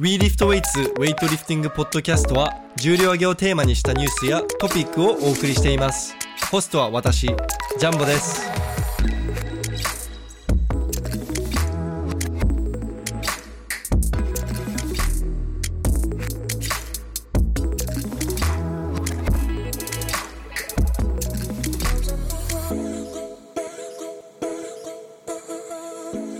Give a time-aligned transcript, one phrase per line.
[0.00, 6.16] WeLiftWeights ウェイトリフティングポッドキャストは重量挙げをテーマにしたニュースやトピックをお送りしています。
[6.50, 8.42] ホストは私ジャンボです。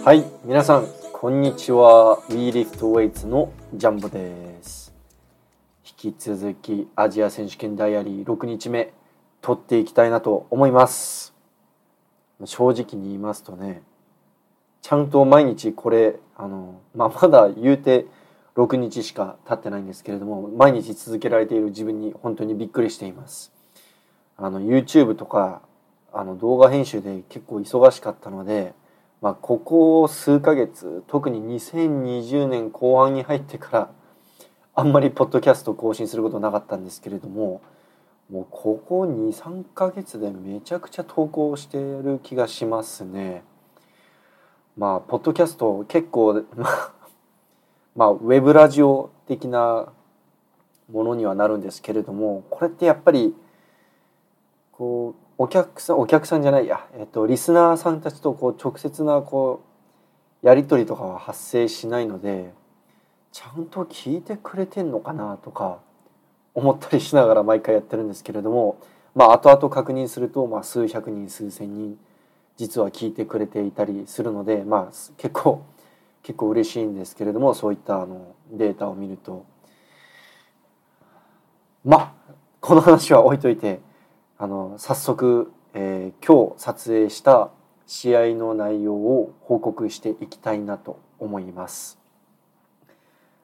[0.04, 2.20] はい、皆さん、こんにちは。
[2.28, 4.92] WeLiftWeights のジャンボです。
[5.82, 8.92] 引き続きアジア選手権ダイアリー6日目、
[9.40, 11.32] 撮っていきたいなと思います。
[12.44, 13.80] 正直に言いますとね、
[14.82, 18.04] ちゃんと毎日これ、あの、まあ、まだ言うて
[18.54, 23.50] 6日しか経ってないんですけれども、毎日続けられている自分に本当にびっくりしています。
[24.36, 25.62] あの、YouTube とか、
[26.12, 28.74] あの、動画編集で結構忙しかったので、
[29.24, 33.90] まあ、ここ数ヶ月特に2020年後半に入ってから
[34.74, 37.62] あんまりポッドキャスト更新することなかったんですけれども
[38.30, 43.44] もうここ23ヶ月でめちゃくちゃ投稿してる気がしますね。
[44.76, 46.92] まあポッドキャスト結構 まあ
[47.96, 49.88] まあウェブラジオ的な
[50.92, 53.34] ものにはなるんですけれどもこれってやっぱり
[54.70, 59.64] こうお客さんお客さんじゃないや、えっと、リスナーさんたちとこう直接なこ
[60.42, 62.52] うやり取りとかは発生しないので
[63.32, 65.80] ちゃんと聞いてくれてんのかなとか
[66.54, 68.78] 思ったりしながら毎回やってるんですけれども
[69.14, 71.98] まあ後々確認すると、まあ、数百人数千人
[72.56, 75.64] 実は聞いてくれていたりするのでまあ結構
[76.22, 79.44] 結構嬉しいんですけれどもそういったあのデータを見ると
[81.84, 82.12] まあ
[82.60, 83.80] この話は置いといて。
[84.36, 87.50] あの早速、えー、今日撮影した
[87.86, 91.98] 試合の内容を報告していきたいなと思います。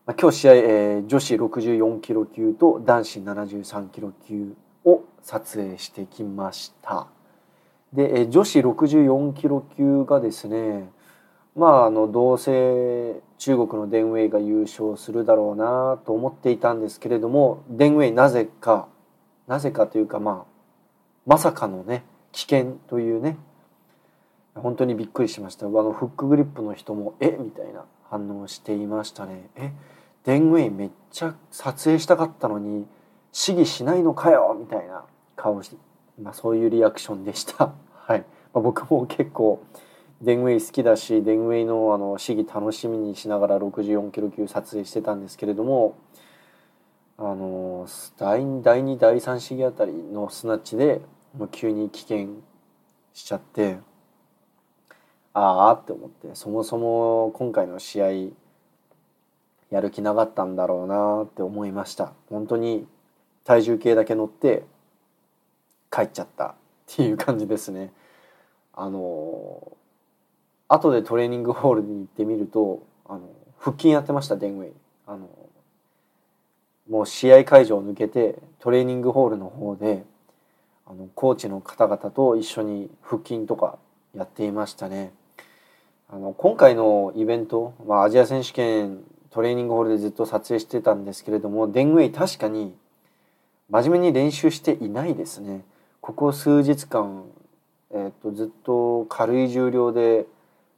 [0.05, 7.07] まあ、今日試合、えー、女子64キロ級と男子73キロ級を撮影してきました。
[7.93, 10.91] で、えー、女子64キロ級がですね
[11.55, 18.89] まああのどうせ中国のデンウェイが優勝するだろうなと思っていたんですけれどもデンウェイなぜか
[19.47, 20.50] なぜかというかまあ
[21.27, 23.37] まさかのね危険というね。
[24.55, 25.67] 本当にびっくりしました。
[25.67, 27.37] あのフックグリップの人も「え？
[27.39, 29.49] みたいな反応していましたね。
[29.57, 29.73] え？
[30.25, 32.87] デンウェイめっちゃ撮影したかったのに
[33.33, 34.57] 試技しないのかよ？
[34.59, 35.05] みたいな
[35.37, 35.77] 顔して、
[36.21, 37.73] まあ、そういうリアクションでした。
[37.95, 39.63] はい、まあ、僕も結構
[40.21, 45.95] デンウェイ好きだしデンウェイのあの試技楽しみにしながら64キロ級撮影してたんですけれども
[47.23, 47.87] あの
[48.17, 51.03] 第2第2第3試技あたりのスナッチで
[51.37, 52.29] もう急に危険
[53.13, 53.77] しちゃって
[55.35, 58.09] ああって思ってそもそも今回の試合
[59.71, 62.15] やる気なかったんだろうなって思いました。
[62.31, 62.89] 本当に
[63.45, 64.65] 体重計だけ乗って
[65.93, 66.55] 帰っちゃったっ
[66.87, 67.93] ていう感じですね。
[68.73, 69.77] あの
[70.69, 73.29] 後でトレーニングホールに行ってみるとあの
[73.59, 74.73] 腹筋やってましたデンウェイ。
[75.07, 75.29] あの
[76.91, 80.05] もう試合会場を抜けてトレーニングホールの方で
[80.87, 83.79] あのコーチの方々と一緒に腹筋とか
[84.15, 85.13] やっていましたね。
[86.13, 92.75] あの今回のイベント、まあ、アジア選手権トレーニングホールでずっと撮影してたんですけれどもデンウェイ確かに
[93.71, 95.65] 真面目に練習していないですね。
[96.01, 97.25] ここ数日間、
[97.93, 100.27] えー、とずっと軽い重量で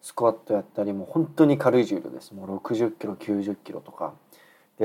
[0.03, 4.13] スクワットやったりもう本当に軽い重量ですもう60キロ90キロとか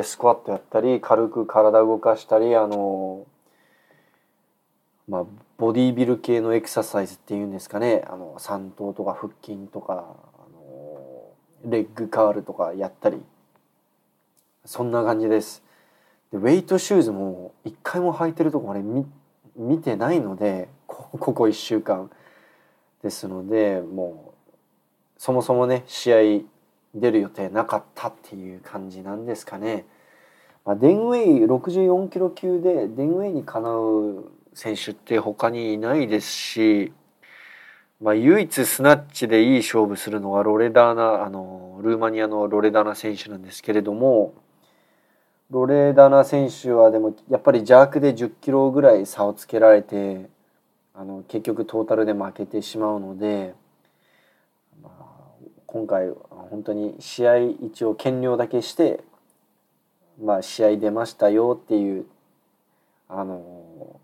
[0.03, 3.25] スクワットやったり軽く体動かしたりあの
[5.07, 5.25] まあ
[5.57, 8.03] ボディービル系のエクササイズっていうんですかね。
[8.07, 9.97] あの三頭とか腹筋とかあ
[10.53, 11.31] の
[11.65, 13.21] レッグカールとかやったり。
[14.65, 15.63] そんな感じです。
[16.31, 19.05] でウェイトシューズも一回も履いてるとこまで見
[19.55, 22.11] 見てないのでここ1週間。
[23.01, 24.51] ですのでもう
[25.17, 26.17] そもそもね試合
[26.99, 29.85] 出る予定なかったっていう感じなんですかね。
[30.65, 36.93] まあ、デンウェイ64キロ級でデンウェイにかなう選手って他にいないですし、
[38.01, 44.33] まあ、唯一スナッチでいい勝負するのはロレダーナあのルーマニアのロレダーナ選手なんですけれども
[45.51, 50.29] ロレダーナ選手はでもやっぱり邪悪で10キロぐらい差をつけられて
[50.93, 53.55] あの結局トータルで負けてしまうので。
[55.67, 59.03] 今回本当に試合一応減量だけして、
[60.19, 62.05] まあ、試合出ましたよっていう
[63.09, 63.99] あの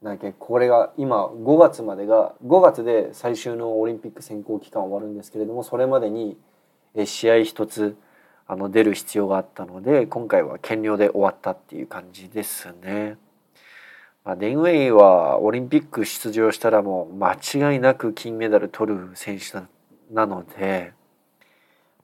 [0.00, 6.36] なんかこれが今5月までが5月で最終のオリンピック選考期間終わるんですけれどもそれまでに
[7.04, 7.96] 試合一つ
[8.46, 13.18] あの出る必要があったので今回は減量で終わったっていう感じですね。
[14.24, 19.58] まあ、デンウェイはオリンピック出場したらもう間違いなく金メダル取る選手
[20.14, 20.92] なので、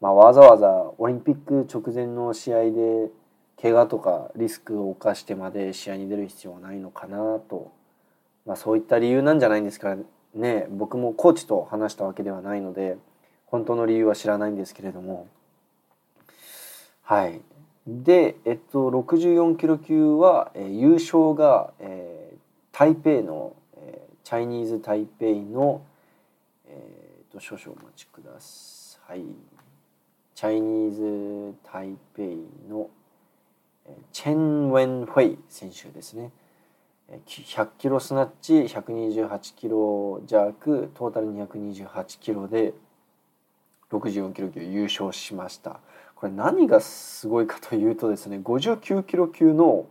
[0.00, 3.10] まあ、わざわざオリンピック直前の試合で
[3.60, 7.72] 怪我とかリスクを冒してまで試合に出る必要はないのかなと、
[8.44, 9.96] まあ、そういった理由なんじゃないんですから
[10.34, 12.98] ね僕もコーチと話したわけではないので
[13.46, 15.28] 本当の理由は知らないんですけれども。
[17.02, 17.40] はい。
[17.86, 22.36] で、えっと、64キロ級は、えー、優勝が、えー、
[22.76, 25.82] 台北の、えー、チャイニーズ台北の、
[26.66, 29.53] えー、と少々お待ちください。
[30.34, 32.22] チャイニーズ台北
[32.68, 32.90] の、
[34.12, 36.32] チェン・ウェン・フェイ選手ですね。
[37.26, 42.72] 100キロスナッチ128キロ弱トータル228キロで
[43.90, 45.80] 64キロ級優勝しました。
[46.16, 49.86] これ何がすごいかというとですね59キロ級の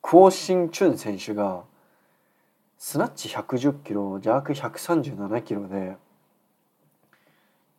[0.00, 1.64] クオ・シンチュン選手が
[2.78, 5.96] スナッチ110キロ邪悪137キロで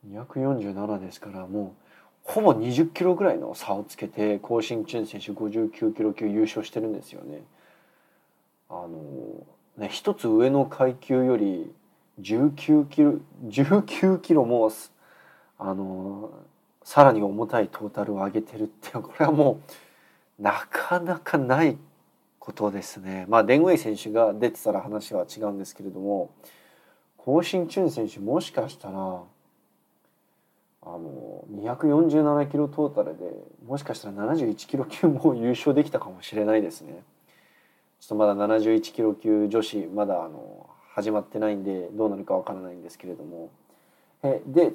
[0.05, 1.88] 247ですからもう
[2.23, 7.41] ほぼ20キロぐらいの差をつけてコウ・シンチュン選手59キロ級優勝してるんですよね。
[8.69, 9.45] あの
[9.77, 11.71] ね一つ上の階級より
[12.21, 13.13] 19キロ
[13.47, 14.69] 19キロも
[15.57, 16.31] あの
[16.83, 19.61] さらに重たいトータルを上げてるってこれはも
[20.39, 21.77] うなかなかない
[22.39, 23.25] ことですね。
[23.29, 26.29] まあデンウェイ選手が出てたら話は違うんですけれども
[27.17, 29.21] コウ・シンチュン選手もしかしたら
[30.95, 33.31] あの247キロトータルで
[33.66, 37.04] もしかしたら71キロ級も優勝できたかもしれないですね。
[38.00, 43.50] ちょっとまだ71キロ級女子まだあの始まってないんでどうなるかわからないんですけれども
[44.24, 44.74] えで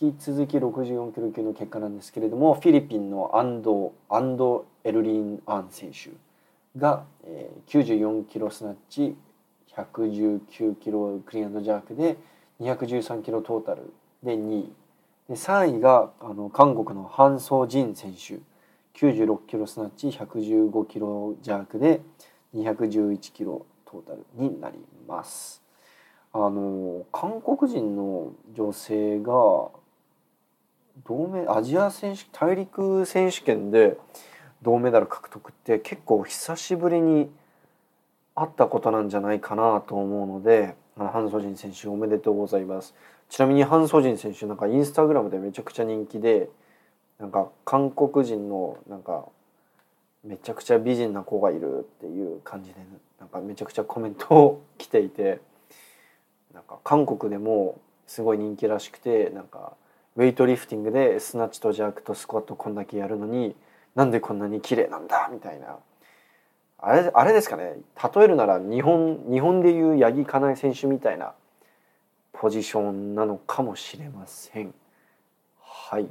[0.00, 6.10] 引き続き64キロ級の結果なんですけれどもフィリピンのアンドアンド・エルリン・アン選手
[6.78, 9.16] が、えー、94キロスナッチ
[9.76, 12.16] 119キロクリアンドジャークで
[12.60, 14.72] 213キロトータルで2位
[15.34, 18.40] 3位があの韓国のハン・ソジン選手
[18.98, 22.00] 96キロスナッチ115キロジャークで
[22.54, 25.62] 211キロトータルになります。
[26.34, 29.68] あの韓国人の女性が
[31.04, 33.98] 銅メアジア選手大陸選手権で
[34.62, 37.30] 銅メダル獲得って結構久しぶりに
[38.34, 42.94] あったことなんじゃないかなと思うのでハン・ソジン選手おめでとうございます
[43.32, 46.50] ちなみにハン・ソジン選手なんかインスタグラムでめちゃくちゃ人気で
[47.18, 49.24] なんか韓国人のなんか
[50.22, 52.76] めちゃくちゃ美人な子がいるっていう感じで
[53.18, 55.40] なんかめちゃくちゃコメントを来ていて
[56.52, 59.72] なんか韓国でもすごい人気らしくてなんか
[60.16, 63.56] ウェイトリフティングでスナッチとジャークとスクワットこんだけやるのに
[63.94, 65.78] なんでこんなに綺麗なんだみたいな。
[66.76, 67.76] あれあれですかね。
[68.14, 71.32] 例えるなら日本日本でいう八木かなえ選手みたいな
[72.32, 74.74] ポジションなのかもしれません。
[75.60, 76.06] はい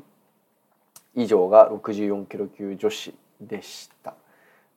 [1.16, 4.14] 以上が64キロ級女子でした。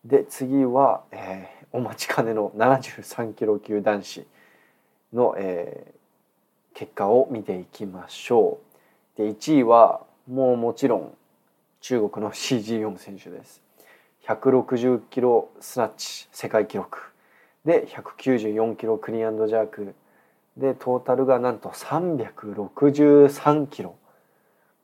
[0.05, 4.27] で次は、えー、お待ちかねの73キロ級男子
[5.13, 8.59] の、えー、結果を見ていきましょ
[9.17, 9.23] う。
[9.23, 11.15] で1位はもうもちろん
[11.81, 13.63] 中国の CG4 選手です。
[14.27, 16.99] 160キロスナッチ世界記録
[17.65, 19.95] で194キロクリアンドジャーク
[20.57, 23.97] でトータルがなんと363キロ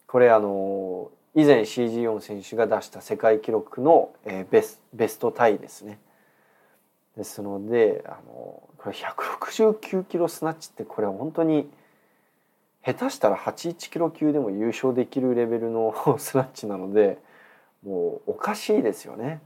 [0.06, 6.00] これあの以前 CG4 選手が出した世界記録の、えー、ベスベストタイですね。
[7.16, 11.70] ですのであのこれ169キロスナッチってこれは本当に
[12.84, 17.18] 下手したら81キロ級でも優勝できるレベルの スナッチなので
[17.84, 19.40] もうおかしいですよね。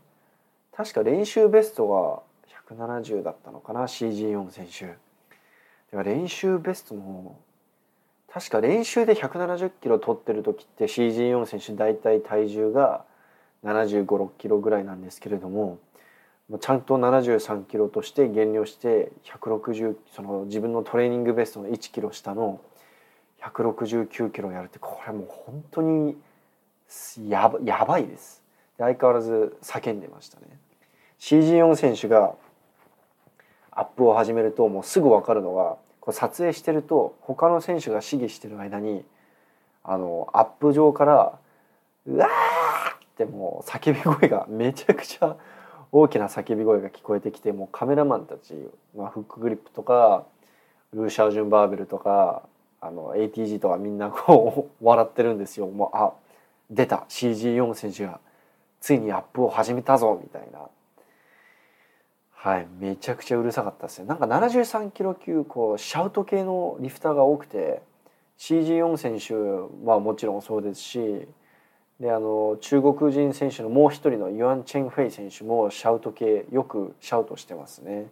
[0.72, 2.22] 確か練習ベストが
[2.68, 5.03] 170だったのかな CG4 選手。
[5.94, 7.36] では練習ベストの
[8.28, 13.04] 確か練習で170キロ取ってる時って CG4 選手大体体重が
[13.62, 15.78] 7 5 6キロぐらいなんですけれども
[16.60, 22.60] ちゃんと73キロとして減量して160その自分のトレーニングベストの1キロ下の
[23.44, 26.16] 169キロやるってこれもう本当に
[27.28, 28.42] やばやばいです。
[28.78, 30.46] 相変わらず叫んでましたね。
[31.20, 32.34] CG4 選手が
[33.70, 39.06] アップを始めるともうすぐ分かるのがこれ撮影してると他の選手が試技してる間に
[39.82, 41.38] あのアップ上から
[42.04, 42.28] 「うわー!」
[42.94, 45.36] ってもう叫び声がめちゃくちゃ
[45.92, 48.52] 大きな叫び声が聞こえてきてもうカメラマンたち、
[48.94, 50.26] まあ、フックグリップとか
[50.92, 52.42] ルーシャージュンバーベルとか
[52.82, 55.68] あの ATG とかみんなこう 笑ってるんですよ。
[55.68, 56.12] もうあ
[56.70, 58.20] 出た CG4 選手が
[58.78, 60.68] ついにアップを始めたぞみたいな
[62.44, 67.80] はいめちゃくちゃうるさかったですねなんか73キロ級こうシャウト系のリフターが多くて
[68.38, 69.32] CG4 選手
[69.88, 71.26] はもちろんそうですし
[71.98, 78.08] であの中国人選手のもう一人のユアン・チェン・フェイ選手もシャウト系よくシャウトしてますね。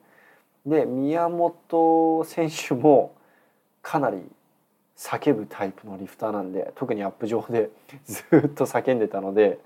[0.64, 3.14] で宮本選手も
[3.82, 4.22] かなり
[4.96, 7.68] 叫ぶタイプのリフターなんで特にアップ上で
[8.06, 9.58] ずっと叫んでたので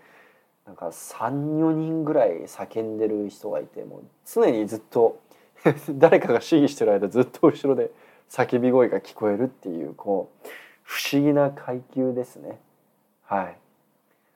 [0.67, 5.21] なんか34人ぐらい叫んでる人がいてもう常にずっと
[5.95, 7.91] 誰かが試技してる間ずっと後ろで
[8.29, 10.49] 叫び声が聞こえるっていうこう
[10.83, 12.61] 不思議な階級ですね。
[13.23, 13.59] はい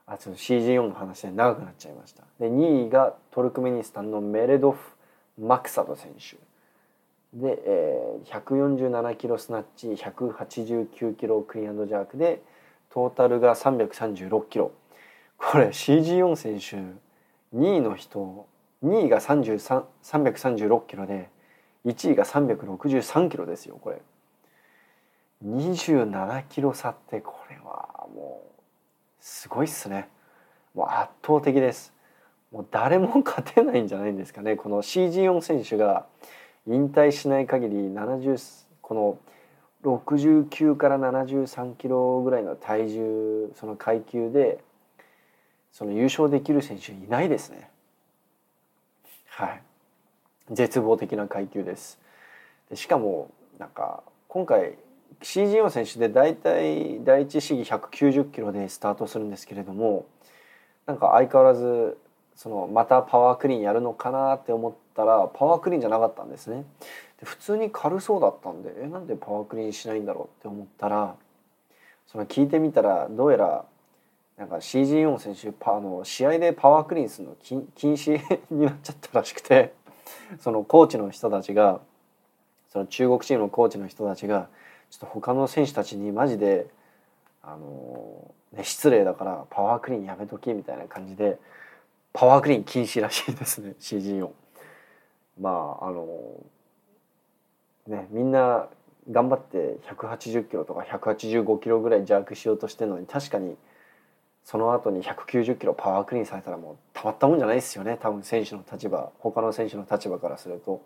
[0.06, 2.24] あちょっと CG4 の話で長くなっちゃいました。
[2.40, 4.96] で2位がトルクメニスタンのメレドフ・
[5.38, 6.36] マクサド選手。
[7.32, 12.42] で、えー、147キロスナッチ189キロクリーンジャークで
[12.90, 14.72] トータルが336キロ
[15.40, 16.76] これ CG4 選手
[17.56, 18.46] 2位の人
[18.84, 21.28] 2位が336キロで
[21.86, 24.00] 1位が363キロですよこれ。
[25.44, 28.62] 27キロ差ってこれはもう
[29.18, 30.08] すごいっすね。
[30.74, 31.92] もう圧倒的です。
[32.52, 36.06] もう誰も勝てないんじゃないんですかねこの CG4 選手が
[36.66, 39.18] 引退しない限り70この
[39.84, 44.62] 69から73キロぐらいの体重その階級で
[45.72, 47.70] その優勝できる選手いないですね。
[49.28, 49.62] はい。
[50.50, 51.98] 絶望的な階級です。
[52.68, 54.76] でしかもなんか今回
[55.22, 60.06] CG4 選手で大体第一試技190キロでスタートするんですけれども
[60.86, 61.98] なんか相変わらず
[62.36, 66.64] そのまたパワークリーンやるのかなって思ったらパワークリーンじゃなかったんですね。
[67.20, 71.16] で普通に軽そうだったんでえなんでパワークリーンしないんだろうって思ったら
[72.06, 73.64] その聞いてみたらどうやら
[74.40, 78.18] なんか CG4 選手パあの試合でパワークリーンするの禁止
[78.50, 79.74] になっちゃったらしくて
[80.40, 81.82] そのコーチの人たちが
[82.70, 84.48] その中国チームのコーチの人たちが
[84.88, 86.68] ちょっと他の選手たちにマジで
[87.42, 91.38] あの、ね、失礼だからパワークリーンやめときみたいな感じで
[92.14, 94.30] パワークリーン禁止らしいですね CG4。
[95.38, 96.06] まああの
[97.88, 98.70] ねみんな
[99.10, 103.58] 頑張って180キロとか185キロぐらいジャークしようとしてるのに確かに
[104.44, 110.82] その後に190キロパワークリーンされたらもうたまったもんじゃないですよね多分選手の立場他の選手の立場からすると。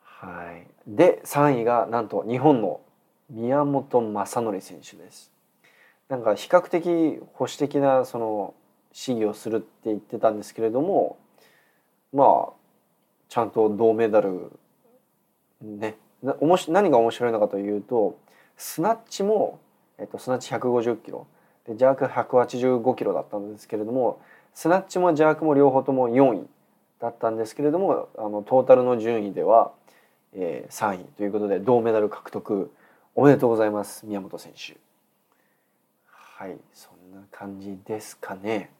[0.00, 2.80] はい、で3位がなんと日本の
[3.28, 5.32] 宮本正則選手です。
[6.08, 8.54] なんか比較的保守的なその
[8.92, 11.18] 試技をするって言ってたんですけれども
[12.12, 12.52] まあ
[13.28, 14.52] ちゃんと銅メダル
[15.62, 15.96] ね
[16.40, 18.18] おもし何が面白いのかというと
[18.56, 19.58] スナッチも、
[19.98, 21.26] えっと、スナッチ150キロ
[21.66, 24.20] でジャーク185キロだったんですけれども
[24.54, 26.46] スナッチもジャークも両方とも4位
[27.00, 29.72] だったんですけれどもあのトータルの順位では
[30.34, 32.70] えー、3位ということで銅メダル獲得
[33.14, 34.76] おめでとうございます宮本選手。
[36.06, 38.70] はいそんな感じですかね。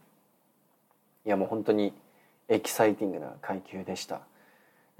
[1.26, 1.92] いやもう本当に
[2.48, 4.22] エキサイティングな階級でした。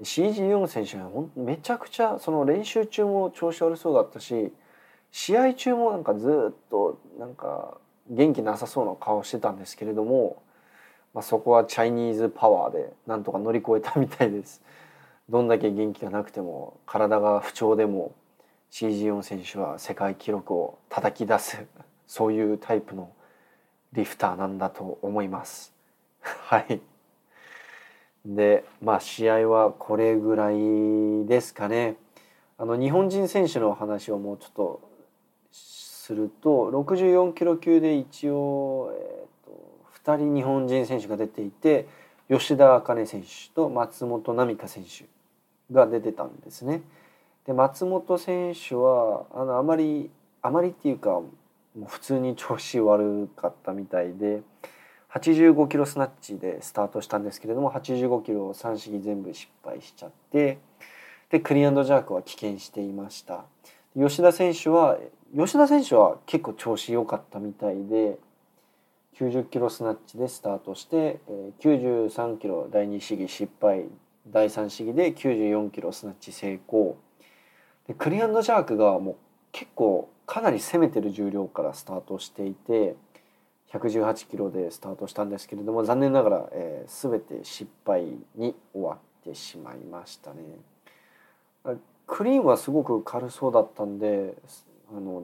[0.01, 4.53] CG4 選手がめちゃくちゃその練習中も調子悪そうだったし
[5.13, 7.77] 試合中もなんかずっとなんか
[8.09, 10.41] 元気なさそうな顔してたんですけれども、
[11.13, 14.63] まあ、そこはチャイニーズパワーでなんとか乗り越えたみたいです。
[15.29, 18.15] どんだけ元気がなくても体が不調でも
[18.71, 21.63] CG4 選手は世界記録を叩き出す
[22.07, 23.11] そういうタイプの
[23.93, 25.75] リフターなんだと思います。
[26.21, 26.81] はい
[28.25, 31.97] でまあ試合はこれぐらいですかね。
[32.57, 34.92] あの日本人選手の話をもうちょっと
[36.03, 41.87] すると64キロ級で一応、えーと、2人日本人選手が出ていて
[42.29, 45.05] 吉田茜選手と松本奈美香選手
[45.73, 46.81] が出てたんですね。
[47.45, 50.09] で松本選手はあのあまり
[50.41, 51.25] あまりっていうかも
[51.77, 54.41] う普通に調子悪かったみたいで
[55.13, 60.57] 85キロスナッチでスタートしたんですけれども85キロを3試技全部失敗しちゃって
[61.29, 63.45] でクリーンドジャークは棄権していました
[63.95, 64.97] 吉田選手は
[65.35, 68.17] 吉田選手は結構調子良かったみたいで
[69.19, 71.19] 90キロスナッチでスタートして
[71.59, 73.85] 93キロ第2試技失敗
[74.27, 76.97] 第3試技で94キロスナッチ成功
[77.87, 79.15] でクリアンドジャークがもう
[79.51, 82.95] 結構かなり攻めてる重量からスタートしていて
[83.71, 88.03] 118キロでスタートしたんですけれども残念ながら、えー、全て失敗
[88.35, 91.77] に終わってしまいましたね。
[92.07, 94.35] クリーンはすごく軽そうだったんで
[94.95, 95.23] あの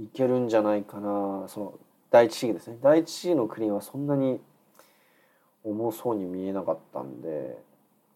[0.00, 1.44] いけるんじゃないかな。
[1.48, 1.74] その
[2.10, 2.78] 第一試技ですね。
[2.82, 4.40] 第一試技のクリーンはそんなに
[5.64, 7.58] 重そうに見えなかったんで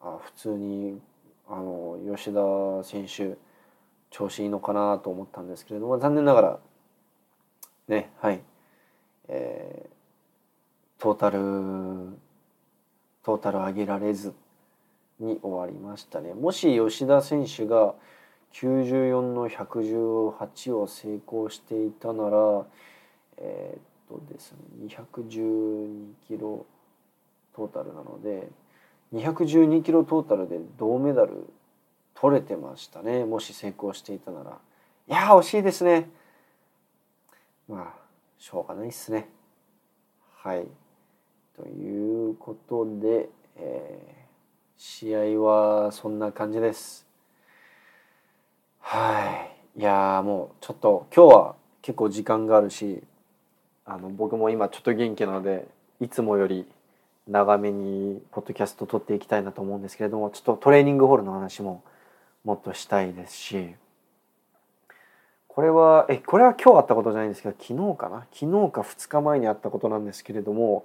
[0.01, 1.01] あ普通に
[1.49, 3.37] あの吉田選手
[4.11, 6.59] 調子いいのかなと思ったんですけれども残念ながら
[7.89, 8.41] ねはい。
[9.29, 11.39] えー、トータル
[13.25, 14.35] トータル上げられず。
[15.21, 16.35] に終わりましたね。
[16.35, 17.95] もし吉田選手が
[18.53, 22.65] 94の118を成功していたなら
[23.39, 26.65] えー、っとですね212キロ
[27.55, 28.49] トータルなので
[29.15, 31.49] 212キロトータルで銅メダル
[32.15, 33.25] 取れてましたね。
[33.25, 34.59] もし成功していたなら。
[35.09, 36.09] いや惜しいですね。
[37.69, 38.05] まあ
[38.39, 39.29] しょうがないっすね。
[40.37, 40.67] はい。
[41.57, 43.29] ということで、
[44.77, 47.07] 試合はそんな感じです。
[48.81, 49.81] はい。
[49.81, 53.03] いやもうちょっと今日は結構時間があるし
[53.85, 55.67] あの僕も今ちょっと元気なので
[56.01, 56.67] いつもより
[57.29, 61.83] 長めにポッドキャスト撮っていきたいなと思うんですけれどもちょっとトレーニングホールの話も
[62.45, 63.75] もっとしたいですし。
[65.49, 68.27] これはえこれは今日あったことじゃないんですけど昨日かな？
[68.33, 70.85] 昨日か2日前にあったことなんですけれども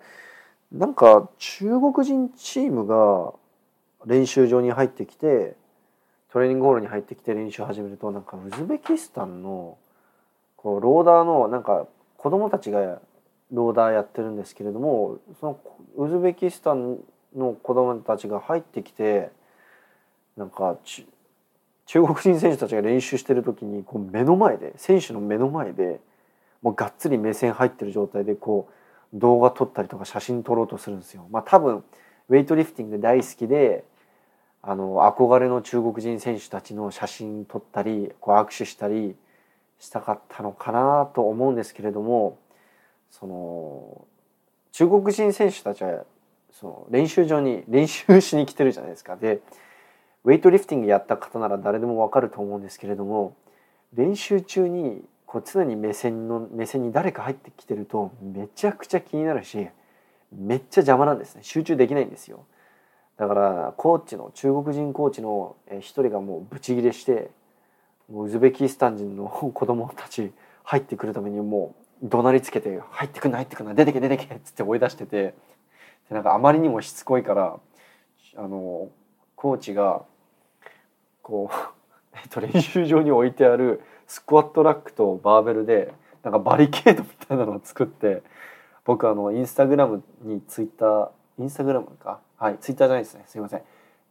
[0.71, 3.33] なんか中国人チームが
[4.05, 5.55] 練習場に入ってきて
[6.31, 9.77] トレーニングホールに入ってきて練習始めるとなんかウズベキスタンの
[10.55, 11.87] こうローダーのなんか
[12.17, 12.99] 子供たちが
[13.51, 15.59] ローダーやってるんですけれどもその
[15.97, 16.99] ウズベキスタン
[17.35, 19.31] の子供たちが入ってきて
[20.37, 20.77] なんか
[21.85, 25.99] 中国人選手たちが練習してる時にこう目の前で選手の目の前で
[26.61, 31.27] もうがっつり目線入ってる状態でこう動画撮ったりとか写真撮ろうとするんですよ。
[31.31, 31.83] まあ、多分
[32.29, 33.83] ウェイトリフティング大好きで
[34.61, 39.15] あの憧れの中国人選手たちの写真撮ったりこう握手したり
[39.79, 42.37] したかったのかなと思うんですけれども
[43.09, 44.05] その
[44.71, 46.03] 中国人選手たちは
[46.51, 49.15] その練習場に 練習しに来てるじゃないですか。
[49.15, 49.41] で
[50.25, 53.35] ウェイトリフティングやった方なら誰でもわかると思うんですけれども
[53.93, 59.69] 練習中にこう常に目線の目線に誰か入ってきてるとめちゃくちゃ気になるし
[60.33, 62.45] めっちゃ邪魔なんですね集中できないんですよ
[63.19, 67.29] だからコーチの中国人コーチの一人がもうブチギレして
[68.09, 70.31] もうウズベキスタン人の子供たち
[70.63, 75.35] 入ってくるためにもう怒鳴りつけて「入ってくんな入ってくんな出てけ出てけ」っつって追い出しててで
[76.11, 77.59] なんかあまりにもしつこいから
[78.37, 78.87] あの
[79.35, 80.03] コーチが
[81.21, 88.23] こう、えっと、練習場に置いてあるスクワットラックとバーベルでなんかバリケードみたいなのを作って
[88.85, 93.25] 僕あのインスタグラムにツイッターインスタグラムかはいツイッターじゃないですね。
[93.27, 93.61] すいません。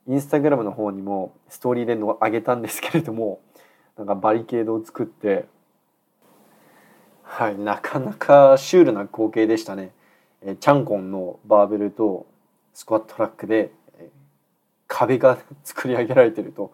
[0.06, 3.40] インスタグラムの方にもストーリーでの上げたんですけれども
[3.96, 5.46] なんかバリケードを作って
[7.22, 9.92] はいなかなかシュールな光景でしたね。
[10.42, 12.26] えチャンコンのバーベルと
[12.74, 13.70] スクワットラックで
[14.86, 16.70] 壁が作り上げられてると。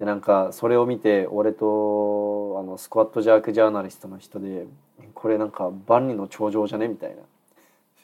[0.00, 4.66] でなんかそれを見て俺とあのスクワットジャークジャーナリストの人で
[5.14, 7.22] これなんか万里の長城じゃねみたいな。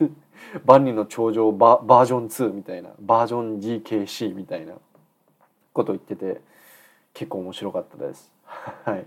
[0.64, 4.74] 万里の長城ババージョン2みたいなバージョン GKC みたいな
[5.72, 6.40] こと言ってて
[7.14, 8.32] 結構面白かったです。
[8.84, 9.06] はい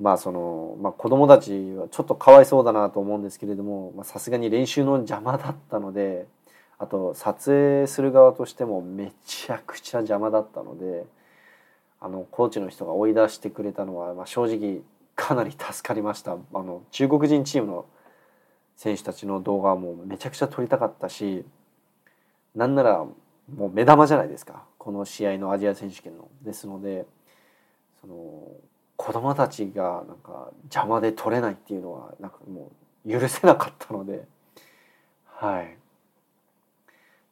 [0.00, 6.26] まあその、まあ、子供たちはちょっとかわいそうだなと思うんですけれどもさすがに練習の邪魔だったので
[6.78, 11.04] あと撮影する側としてもめちゃくちゃ邪魔だったので
[12.00, 14.80] あのコーチの人が追い出してくれたのは、まあ、正直
[15.14, 17.84] かなり助かりましたあの中国人チームの
[18.80, 21.44] 選手たちの動画もめちゃくちゃ撮りたかったし
[22.54, 23.04] なんなら
[23.54, 24.64] もう目玉じゃないですか。
[24.78, 26.28] この試合のアジア選手権の。
[26.40, 27.04] ですので
[28.00, 28.16] その
[28.96, 32.70] 子供たちがなんか邪魔で取れないっていうのはなんかも
[33.04, 34.26] う許せなかったので。
[35.26, 35.76] はい。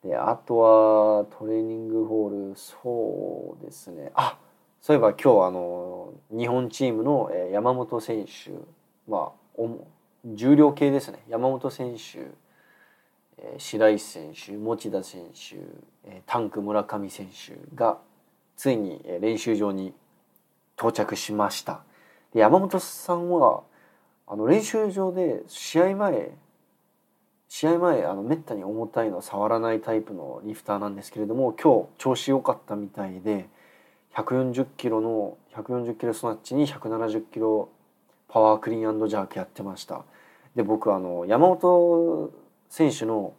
[0.07, 2.57] であとはトレーニングホール。
[2.57, 4.11] そうですね。
[4.15, 4.37] あ
[4.83, 8.51] そういえば今日あの日本チームの山本選手
[9.11, 9.61] まあ
[10.25, 11.23] 重量系ですね。
[11.29, 12.31] 山本選手
[13.59, 15.57] 白石選手持田選手
[16.27, 17.99] タンク村上選手が
[18.57, 19.95] ついに練習場に
[20.77, 21.83] 到着しました。
[22.35, 23.63] で山本さんは
[24.27, 26.33] あの練習場で試合前
[27.49, 33.49] 試合前あのめったに重たいの触らないタイプのリフターなんですけれども今日調子良かったみたいで
[34.15, 37.71] 140キロの140キロスナッチに170キロ
[38.29, 40.05] パワークリーンジャークやってました
[40.55, 42.33] で僕あの山本
[42.69, 43.35] 選手の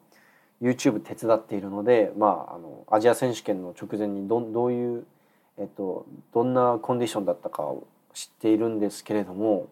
[0.61, 5.05] YouTube 手伝っているので、まあ、あのアジア選手権の直前にどどういう、
[5.57, 9.67] えっと、どんなコンディションだったかを知っているんですけれども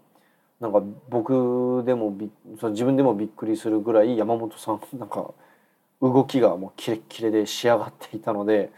[0.59, 5.31] なんか僕でもびその自分でもびっくりするぐらい山本さん なんか
[6.01, 8.71] 動きがもうキレッキレで仕上がっていたので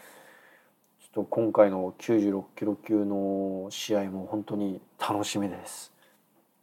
[1.02, 5.99] ちょっと今回の96キロ級の試合も本当に楽しみです。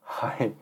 [0.07, 0.55] はい。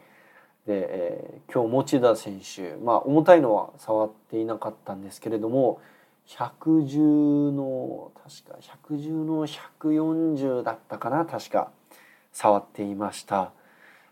[0.66, 5.80] で、えー、今日持田選手まあ重たいのは触っていなかったんですけれども
[6.26, 11.70] 110の確か110の140だったかな確か
[12.32, 13.52] 触っていました。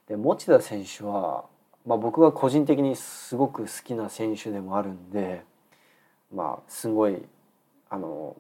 [0.07, 1.47] で持田選手は、
[1.87, 5.43] まあ、僕が個人的にすごく好きな選手でもあるんで
[6.35, 7.23] まあすごい
[7.89, 8.37] あの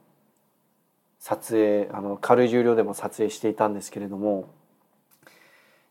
[1.18, 4.50] 撮影あの軽い重量でも撮影していたんですけれども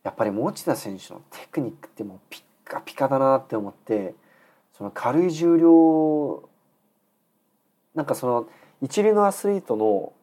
[0.03, 4.15] やっぱり持田選手のテクニックってもうピッカピカだなって思って
[4.77, 6.49] その軽い重量
[7.93, 8.47] なんかその
[8.81, 10.13] 一流のアスリートの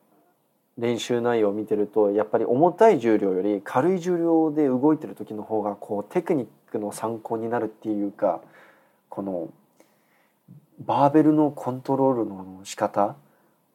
[0.78, 8.40] 練習内容を見てるとやっぱり重たい重量より軽い重量で動いてる時の方がこうテクニックの参考になるっていうか
[9.08, 9.48] この
[10.80, 13.16] バーベルのコントロールの仕方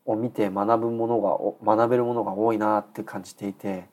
[0.06, 3.86] を見て学ぶものが学べるものが多いなって感じていて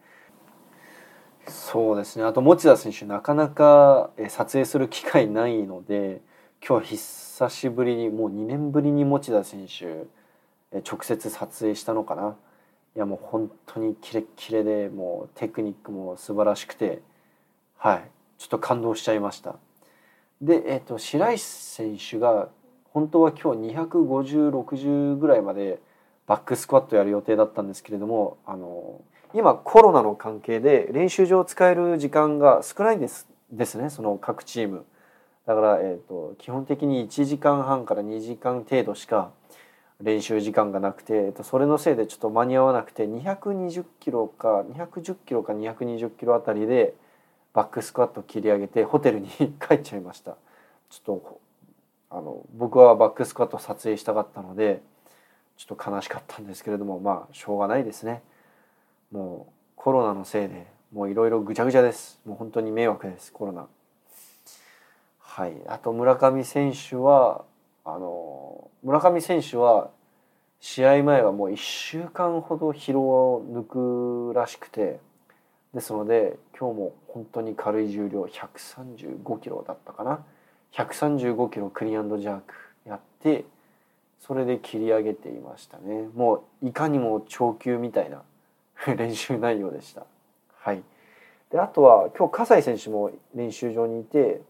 [1.46, 2.24] そうですね。
[2.24, 6.20] あと持田選手なかなか撮影する機会ないので
[6.66, 10.06] 今日久しぶりにもう2年ぶりに持田選手
[10.80, 12.36] 直接撮影したのかな。
[12.96, 17.02] いやもう本当にキレッキレでもうテクニックも素晴らしくて
[17.76, 18.10] はい。
[18.38, 19.56] ちょっと感動しちゃいました。
[20.40, 22.48] で、えーと、白石選手が
[22.92, 25.78] 本当は今日25060ぐらいまで
[26.26, 29.00] バックスクワットやる予定だったんですけれどもあの
[29.34, 34.84] 今コロナの関係で練習場を使える時間が少ないんですですねその各チーム。
[35.46, 39.32] だから、えーと、基本的に1時間半から2時間程度しか
[40.00, 46.94] 練習時間がなくて、えーと、それのせいでちょっと間に合わなくて220キロか210キロか220キロあたりで
[47.52, 49.28] バックスクワット切り上げてホテルに
[49.60, 50.36] 帰っちゃいました
[50.88, 51.40] ちょっと
[52.10, 54.82] あの僕はバックスクワット撮影したかったので
[55.56, 58.22] ちょっと悲しかったんですけれどもまあしょうがないですね
[59.10, 62.20] もうコロナのせいでもういろいろぐちゃぐちゃです。
[62.24, 63.66] もう本当に迷惑ですコロナ。
[65.18, 67.44] はい、あと村上選手は
[67.84, 69.90] あの村上選手は
[70.60, 75.00] 試合前はもう1週間ほど疲労を抜くらしくて
[75.72, 80.24] ですので今日も本当に軽い重量135キロだったかな。
[80.72, 83.44] 135キロクリアンドジャークやって
[84.20, 86.08] それで切り上げていましたね。
[86.14, 88.22] もういかにも長球みたいな
[88.96, 90.06] 練習内容でした
[90.54, 90.82] はい
[91.50, 94.40] であとは今日葛西選手も練習場にいて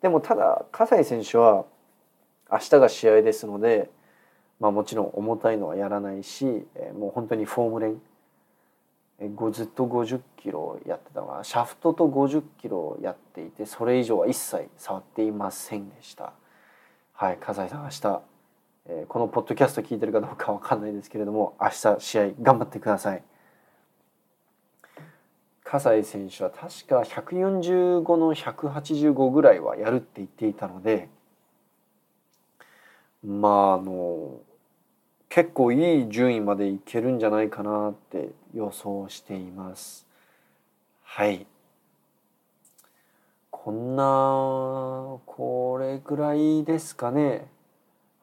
[0.00, 1.64] でもただ葛西選手は
[2.50, 3.90] 明日が試合ですので、
[4.58, 6.66] まあ、もちろん重たいのはやらないし、
[6.98, 8.00] もう本当にフォーム練
[9.52, 16.32] ずっと50キロやってたのがシャフトと50キロやっていてそれ以上は一切触っていませんでした。
[17.12, 18.22] はい、葛西さん明日、
[18.86, 23.22] え、このポッドキャスト聞いてるかどうかわかんないですけれども明日試合頑張ってください。
[25.70, 31.08] 葛西選手は確か145の185ぐらいはやるって言っていたので
[33.24, 34.40] まああの
[35.28, 40.04] 結構いい順位までいけるんじゃないかなって予想しています。
[41.04, 41.46] はい
[43.50, 47.46] こんなこれぐらいですかね。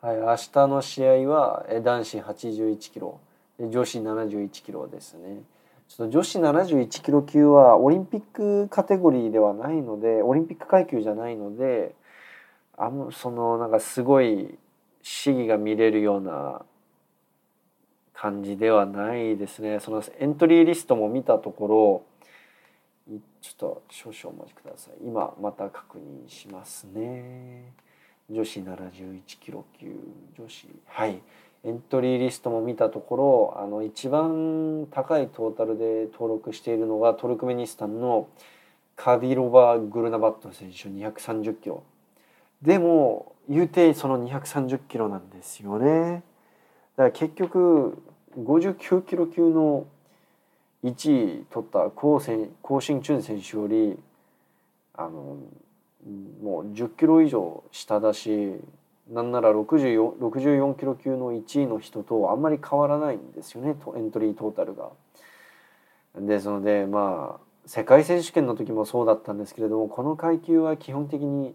[0.02, 3.22] はい、明日の試合は男子81キロ
[3.58, 5.44] 女子71キロですね。
[5.88, 11.96] ちょっと女子71キロ級はオリンピックカテゴリーではないのでオリンピック階級じゃないので
[12.78, 14.58] あのそのなんかすごい
[15.02, 16.62] 試技が見れるような
[18.14, 19.80] 感じではないですね。
[19.80, 24.94] そのエントリーリストも見たところちょっと少々お待ちください。
[25.06, 27.72] 今また確認しますね。
[28.30, 29.88] 女子71キロ級
[30.38, 30.68] 女子。
[30.86, 31.22] はい。
[31.68, 38.30] エントリーリストも見たところあの一番高いトータルで登録しているのがトルクメニスタンの
[38.96, 41.84] カディロバ・グルナバット選手230キロ。
[42.62, 46.24] でも言うてその230キロなんですよね。
[46.96, 48.02] だから結局
[48.40, 49.88] 59キロ級の
[50.86, 52.22] 1位取った高
[52.62, 54.00] 高新俊選手より
[54.94, 55.38] あの
[56.42, 58.56] もう10キロ以上下だし
[59.10, 64.90] なんなら64 64キロ級の1位の人とあんまり変わらないんですよねエントリートータルが。
[66.20, 71.54] ですのでまあ世界選手権の時もそうだったんですけれどもこの階級は基本的に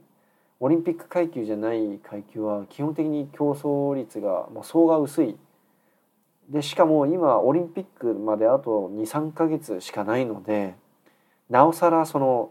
[0.61, 5.37] オリンピック階級じゃない階級は基本的に競争率がもう層が薄い。
[6.49, 10.75] でしかも今オリンピックまであと23か月しかないので
[11.49, 12.51] なおさらその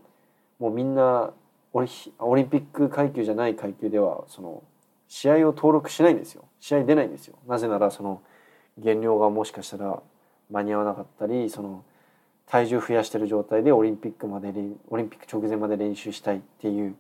[0.59, 1.31] もうみんな
[1.73, 4.63] オリオリンピック階級じゃない階級ではその
[5.11, 6.45] 試合を登録しないんですよ。
[6.61, 7.35] 試合出ないんですよ。
[7.45, 8.21] なぜならその
[8.77, 10.01] 減量がもしかしたら
[10.49, 11.83] 間に合わなかったりその
[12.47, 14.53] 体重増やしてる状態でオリンピックまで
[14.87, 16.95] オリンピック直前まで練習したいっていう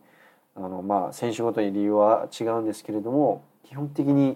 [0.57, 4.35] あのまあ選手ごとに理由は違うんですけれども基本的に、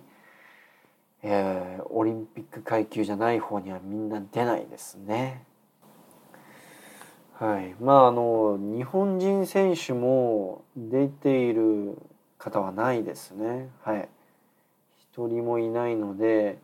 [1.21, 5.43] えー、オリンピック階級じゃない方にはみんな出ないですね。
[7.33, 11.97] はい、まああの日本人選手も出ている
[12.45, 13.69] 方はないですね。
[13.81, 14.08] はい、
[15.12, 16.60] 一人もいないので、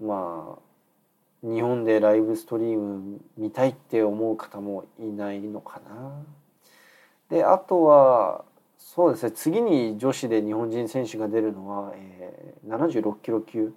[0.00, 6.24] まあ日本でライブストリーム見たいって思う方もいないのかな。
[7.30, 8.44] であとは
[8.78, 13.72] そうですね次に女子で日本人選手が出るのは、えー、76キロ級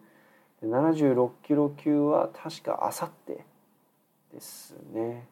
[0.64, 3.44] 76キロ級は確かあさって
[4.34, 5.28] ですね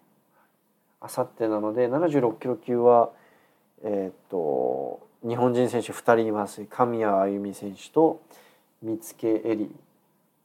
[0.99, 3.11] あさってなので76キロ級は
[3.83, 6.65] えっ、と日本人選手2人います。
[6.65, 8.21] 神谷歩美選手と
[8.81, 9.69] 三つ絵里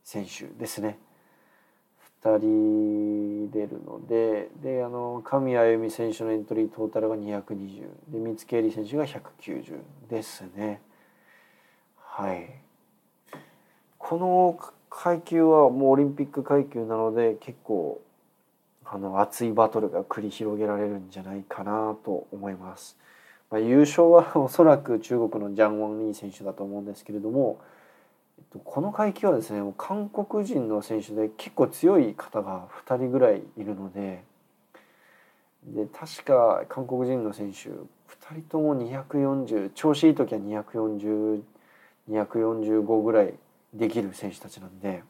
[0.04, 0.98] 選手ですね。
[2.22, 10.80] 2人出るのでであの神谷歩美選手のエントリートータルが220で三木恵里選手が190ですね。
[11.98, 12.48] はい。
[13.98, 14.58] この
[14.90, 18.00] 階級はもうオリンピック階級なので結構
[18.84, 22.98] あの熱いバトルが繰り広げられるんじゃないかなと思います、
[23.52, 27.60] まあ、優勝はおそらく中国のジャン・ワン・リー選手だと思うんですけれども
[28.64, 34.24] この階級はですね韓国人の選手で結構強い方が2人ぐらいいるので
[35.64, 37.82] で確か韓国人の選手2
[38.32, 40.40] 人とも240調子いい時は
[42.08, 43.34] 240245ぐらい
[43.74, 45.02] できる選手たちなんで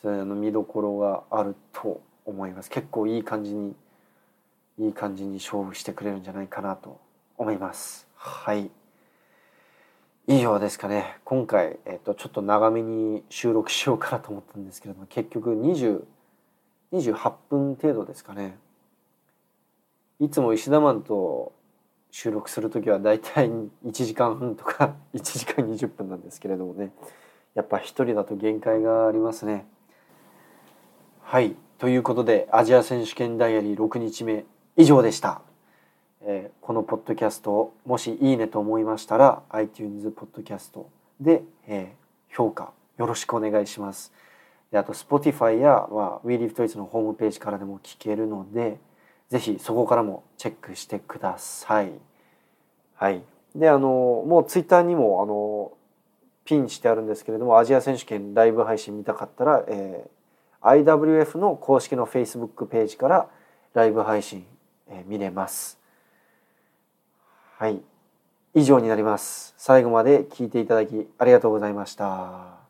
[0.00, 2.70] それあの見どころがあると思います。
[2.70, 3.74] 結構いい感じに
[4.78, 7.00] いい感じに勝負してくれるんじゃないかなと
[7.36, 8.08] 思います。
[8.16, 8.70] はい。
[10.26, 11.18] 以上ですかね。
[11.24, 16.02] 今回、えっと、ちょっと長めに収録しようかなと思ったんですけれども結局20
[16.92, 18.56] 28分程度ですかね。
[20.20, 21.52] いつも石田マンと
[22.10, 26.92] 収録する時はだいたい1時間半とか 1時間20分なんですけれどもね。
[27.54, 29.66] やっぱ一人だと限界がありますね。
[31.22, 31.56] はい。
[31.78, 34.44] ということでアジア選手権ダイアリー6日目。
[34.76, 35.40] 以上でした。
[36.22, 40.88] えー、このポッドキャストをもしいいねと思いましたら iTunes ポッドキャスト
[41.20, 44.12] で、えー、評価よろしくお願いします。
[44.72, 48.78] であと Spotify や、まあ、WeLiveToys のホームページからでも聞けるので
[49.28, 51.92] ぜひそこからもチェックしてください。
[52.94, 53.22] はい。
[53.54, 55.72] で、あの、もう Twitter にも、あの、
[56.44, 63.28] ピンしてあるんですけれども、アジア選手権ライブ配信見たかったら、えー、IWF の公式の Facebook ページから
[63.72, 64.44] ライブ配信、
[65.06, 65.78] 見れます。
[67.58, 67.80] はい。
[68.54, 69.54] 以上になります。
[69.56, 72.63] 最後まで聞いていただきありがとうございました。